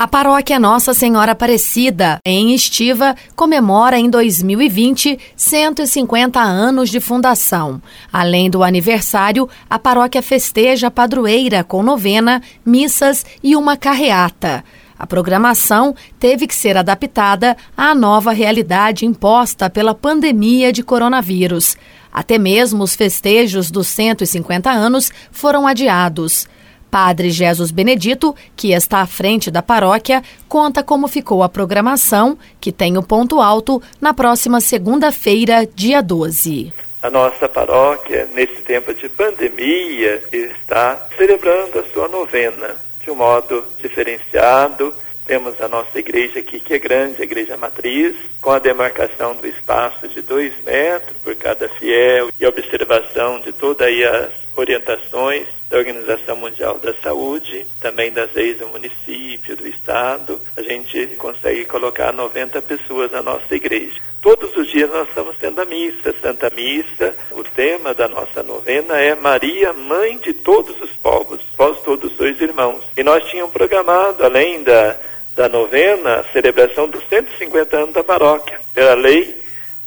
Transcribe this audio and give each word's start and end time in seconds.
A 0.00 0.08
paróquia 0.08 0.58
Nossa 0.58 0.94
Senhora 0.94 1.32
Aparecida, 1.32 2.20
em 2.24 2.54
Estiva, 2.54 3.14
comemora 3.36 3.98
em 3.98 4.08
2020 4.08 5.18
150 5.36 6.40
anos 6.40 6.88
de 6.88 6.98
fundação. 7.00 7.82
Além 8.10 8.48
do 8.48 8.64
aniversário, 8.64 9.46
a 9.68 9.78
paróquia 9.78 10.22
festeja 10.22 10.86
a 10.86 10.90
padroeira 10.90 11.62
com 11.62 11.82
novena, 11.82 12.40
missas 12.64 13.26
e 13.42 13.54
uma 13.54 13.76
carreata. 13.76 14.64
A 14.98 15.06
programação 15.06 15.94
teve 16.18 16.46
que 16.46 16.54
ser 16.54 16.78
adaptada 16.78 17.54
à 17.76 17.94
nova 17.94 18.32
realidade 18.32 19.04
imposta 19.04 19.68
pela 19.68 19.94
pandemia 19.94 20.72
de 20.72 20.82
coronavírus. 20.82 21.76
Até 22.10 22.38
mesmo 22.38 22.84
os 22.84 22.96
festejos 22.96 23.70
dos 23.70 23.88
150 23.88 24.70
anos 24.70 25.12
foram 25.30 25.66
adiados. 25.66 26.48
Padre 26.90 27.30
Jesus 27.30 27.70
Benedito, 27.70 28.34
que 28.56 28.72
está 28.72 29.00
à 29.00 29.06
frente 29.06 29.50
da 29.50 29.62
paróquia, 29.62 30.22
conta 30.48 30.82
como 30.82 31.06
ficou 31.06 31.42
a 31.42 31.48
programação, 31.48 32.36
que 32.60 32.72
tem 32.72 32.98
o 32.98 33.02
ponto 33.02 33.40
alto 33.40 33.80
na 34.00 34.12
próxima 34.12 34.60
segunda-feira, 34.60 35.66
dia 35.66 36.02
12. 36.02 36.72
A 37.02 37.10
nossa 37.10 37.48
paróquia, 37.48 38.28
nesse 38.34 38.60
tempo 38.62 38.92
de 38.92 39.08
pandemia, 39.08 40.22
está 40.32 41.06
celebrando 41.16 41.78
a 41.78 41.84
sua 41.84 42.08
novena 42.08 42.76
de 43.02 43.10
um 43.10 43.14
modo 43.14 43.64
diferenciado. 43.80 44.92
Temos 45.24 45.60
a 45.60 45.68
nossa 45.68 45.98
igreja 45.98 46.40
aqui, 46.40 46.58
que 46.58 46.74
é 46.74 46.78
grande, 46.78 47.20
a 47.20 47.24
igreja 47.24 47.56
matriz, 47.56 48.14
com 48.40 48.50
a 48.50 48.58
demarcação 48.58 49.34
do 49.36 49.46
espaço 49.46 50.08
de 50.08 50.20
dois 50.22 50.52
metros 50.64 51.16
por 51.22 51.34
cada 51.36 51.68
fiel 51.68 52.28
e 52.38 52.44
observação 52.44 53.40
de 53.40 53.52
todas 53.52 53.88
as 53.88 54.39
orientações 54.56 55.46
da 55.68 55.78
Organização 55.78 56.36
Mundial 56.36 56.78
da 56.78 56.92
Saúde, 56.94 57.66
também 57.80 58.10
das 58.10 58.32
leis 58.34 58.58
do 58.58 58.68
município, 58.68 59.56
do 59.56 59.66
estado, 59.66 60.40
a 60.56 60.62
gente 60.62 61.06
consegue 61.16 61.64
colocar 61.64 62.12
90 62.12 62.60
pessoas 62.62 63.10
na 63.10 63.22
nossa 63.22 63.54
igreja. 63.54 64.00
Todos 64.20 64.54
os 64.54 64.70
dias 64.70 64.90
nós 64.90 65.08
estamos 65.08 65.36
tendo 65.38 65.60
a 65.62 65.64
missa, 65.64 66.14
Santa 66.20 66.50
Missa. 66.54 67.14
O 67.30 67.42
tema 67.42 67.94
da 67.94 68.06
nossa 68.06 68.42
novena 68.42 69.00
é 69.00 69.14
Maria, 69.14 69.72
Mãe 69.72 70.18
de 70.18 70.34
todos 70.34 70.78
os 70.82 70.90
povos, 70.92 71.40
vós 71.56 71.80
todos 71.80 72.14
sois 72.16 72.38
irmãos. 72.40 72.82
E 72.96 73.02
nós 73.02 73.24
tínhamos 73.30 73.52
programado, 73.52 74.22
além 74.22 74.62
da, 74.62 74.96
da 75.34 75.48
novena, 75.48 76.16
a 76.16 76.24
celebração 76.24 76.86
dos 76.86 77.02
150 77.08 77.76
anos 77.76 77.94
da 77.94 78.04
paróquia, 78.04 78.60
pela 78.74 78.94
lei 78.94 79.39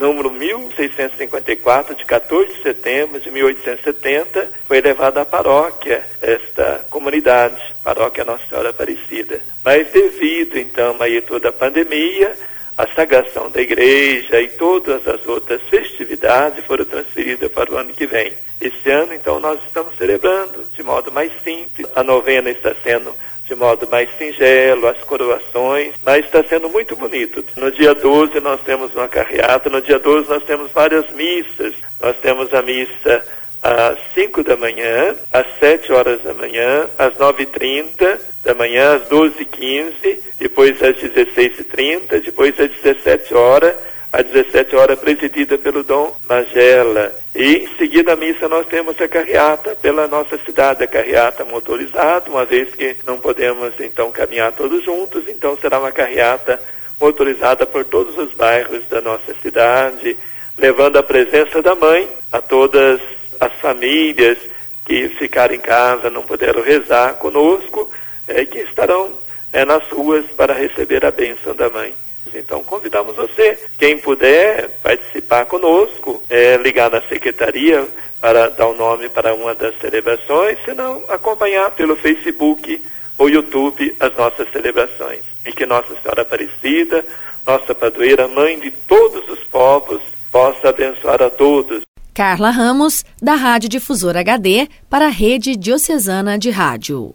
número 0.00 0.30
1654, 0.30 1.94
de 1.94 2.06
14 2.06 2.54
de 2.54 2.62
setembro 2.62 3.20
de 3.20 3.30
1870, 3.30 4.50
foi 4.66 4.80
levada 4.80 5.20
à 5.20 5.26
paróquia, 5.26 6.02
esta 6.22 6.86
comunidade, 6.88 7.60
paróquia 7.84 8.24
Nossa 8.24 8.46
Senhora 8.48 8.70
Aparecida. 8.70 9.42
Mas 9.62 9.90
devido, 9.90 10.58
então, 10.58 10.96
aí 11.00 11.20
toda 11.20 11.50
a 11.50 11.52
pandemia, 11.52 12.34
a 12.78 12.86
sagração 12.94 13.50
da 13.50 13.60
igreja 13.60 14.40
e 14.40 14.48
todas 14.48 15.06
as 15.06 15.26
outras 15.26 15.60
festividades 15.68 16.64
foram 16.64 16.86
transferidas 16.86 17.52
para 17.52 17.70
o 17.70 17.76
ano 17.76 17.92
que 17.92 18.06
vem. 18.06 18.32
Esse 18.58 18.90
ano, 18.90 19.12
então, 19.12 19.38
nós 19.38 19.60
estamos 19.66 19.94
celebrando 19.96 20.64
de 20.74 20.82
modo 20.82 21.12
mais 21.12 21.30
simples. 21.44 21.86
A 21.94 22.02
novena 22.02 22.48
está 22.48 22.74
sendo 22.82 23.14
de 23.50 23.56
modo 23.56 23.88
mais 23.90 24.08
singelo, 24.16 24.86
as 24.86 24.98
coroações, 24.98 25.92
mas 26.04 26.24
está 26.24 26.40
sendo 26.44 26.68
muito 26.68 26.94
bonito. 26.94 27.44
No 27.56 27.68
dia 27.72 27.92
12 27.92 28.38
nós 28.38 28.60
temos 28.62 28.94
uma 28.94 29.08
carreata, 29.08 29.68
no 29.68 29.82
dia 29.82 29.98
12 29.98 30.30
nós 30.30 30.44
temos 30.44 30.70
várias 30.70 31.10
missas. 31.10 31.74
Nós 32.00 32.16
temos 32.18 32.54
a 32.54 32.62
missa 32.62 33.24
às 33.60 33.98
5 34.14 34.44
da 34.44 34.56
manhã, 34.56 35.16
às 35.32 35.46
7 35.58 35.92
horas 35.92 36.22
da 36.22 36.32
manhã, 36.32 36.88
às 36.96 37.12
9h30 37.14 38.20
da 38.44 38.54
manhã, 38.54 38.94
às 38.94 39.08
12h15, 39.08 40.20
depois 40.38 40.80
às 40.80 40.94
16h30, 40.94 42.22
depois 42.22 42.58
às 42.60 42.70
17 42.70 43.34
horas 43.34 43.74
às 44.12 44.24
17 44.24 44.74
horas, 44.76 44.98
presidida 44.98 45.56
pelo 45.56 45.82
Dom 45.82 46.14
Magela. 46.28 47.14
E 47.34 47.56
em 47.58 47.76
seguida 47.76 48.12
a 48.12 48.16
missa 48.16 48.48
nós 48.48 48.66
temos 48.66 49.00
a 49.00 49.08
carreata 49.08 49.76
pela 49.76 50.08
nossa 50.08 50.38
cidade, 50.38 50.82
a 50.82 50.86
carreata 50.86 51.44
motorizada, 51.44 52.30
uma 52.30 52.44
vez 52.44 52.74
que 52.74 52.96
não 53.06 53.18
podemos 53.18 53.72
então 53.80 54.10
caminhar 54.10 54.52
todos 54.52 54.84
juntos, 54.84 55.28
então 55.28 55.56
será 55.56 55.78
uma 55.78 55.92
carreata 55.92 56.60
motorizada 57.00 57.66
por 57.66 57.84
todos 57.84 58.18
os 58.18 58.32
bairros 58.34 58.86
da 58.88 59.00
nossa 59.00 59.34
cidade, 59.40 60.16
levando 60.58 60.98
a 60.98 61.02
presença 61.02 61.62
da 61.62 61.74
mãe 61.74 62.08
a 62.30 62.40
todas 62.40 63.00
as 63.40 63.52
famílias 63.54 64.38
que 64.84 65.08
ficaram 65.10 65.54
em 65.54 65.60
casa, 65.60 66.10
não 66.10 66.22
puderam 66.22 66.62
rezar 66.62 67.14
conosco, 67.14 67.90
é, 68.26 68.44
que 68.44 68.58
estarão 68.58 69.10
é, 69.52 69.64
nas 69.64 69.88
ruas 69.88 70.26
para 70.36 70.52
receber 70.52 71.04
a 71.04 71.10
bênção 71.10 71.54
da 71.54 71.70
mãe. 71.70 71.94
Então 72.34 72.62
convidamos 72.64 73.16
você, 73.16 73.58
quem 73.78 73.98
puder 73.98 74.68
participar 74.82 75.46
conosco, 75.46 76.22
é, 76.28 76.56
ligar 76.56 76.90
na 76.90 77.02
secretaria 77.02 77.86
para 78.20 78.48
dar 78.48 78.66
o 78.66 78.72
um 78.72 78.76
nome 78.76 79.08
para 79.08 79.34
uma 79.34 79.54
das 79.54 79.78
celebrações, 79.80 80.58
se 80.64 80.72
não 80.74 81.02
acompanhar 81.08 81.70
pelo 81.72 81.96
Facebook 81.96 82.82
ou 83.16 83.28
YouTube 83.28 83.94
as 84.00 84.14
nossas 84.16 84.50
celebrações. 84.50 85.22
E 85.44 85.52
que 85.52 85.66
Nossa 85.66 85.94
Senhora 86.00 86.22
Aparecida, 86.22 87.04
nossa 87.46 87.74
padroeira, 87.74 88.28
mãe 88.28 88.58
de 88.58 88.70
todos 88.70 89.28
os 89.28 89.42
povos, 89.44 90.00
possa 90.30 90.68
abençoar 90.68 91.22
a 91.22 91.30
todos. 91.30 91.82
Carla 92.14 92.50
Ramos, 92.50 93.04
da 93.20 93.34
Rádio 93.34 93.68
Difusora 93.68 94.20
HD, 94.20 94.68
para 94.88 95.06
a 95.06 95.10
Rede 95.10 95.56
Diocesana 95.56 96.38
de 96.38 96.50
Rádio. 96.50 97.14